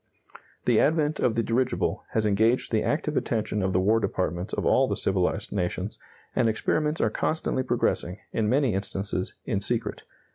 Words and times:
The 0.65 0.79
advent 0.79 1.19
of 1.19 1.35
the 1.35 1.43
dirigible 1.43 2.03
has 2.13 2.25
engaged 2.25 2.71
the 2.71 2.81
active 2.81 3.15
attention 3.15 3.61
of 3.61 3.71
the 3.71 3.79
war 3.79 3.99
departments 3.99 4.51
of 4.51 4.65
all 4.65 4.87
the 4.87 4.97
civilized 4.97 5.51
nations, 5.51 5.99
and 6.35 6.49
experiments 6.49 6.99
are 7.01 7.11
constantly 7.11 7.61
progressing, 7.61 8.17
in 8.33 8.49
many 8.49 8.73
instances 8.73 9.35
in 9.45 9.61
secret. 9.61 10.01